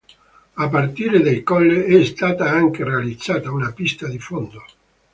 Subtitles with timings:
[0.55, 4.63] A partire dal colle è stata anche realizzata una pista di fondo.